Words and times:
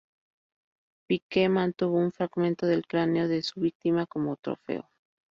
Pike 1.05 1.47
mantuvo 1.47 1.99
un 1.99 2.11
fragmento 2.11 2.65
del 2.65 2.87
cráneo 2.87 3.27
de 3.27 3.43
su 3.43 3.59
víctima 3.59 4.07
como 4.07 4.35
"trofeo". 4.35 4.89